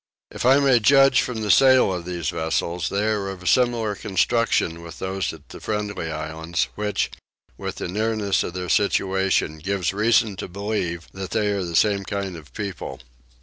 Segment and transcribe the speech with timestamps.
[0.31, 3.93] If I may judge from the sail of these vessels they are of a similar
[3.93, 7.11] construction with those at the Friendly Islands which,
[7.55, 12.03] with the nearness of their situation, gives reason to believe that they are the same
[12.03, 12.99] kind of people.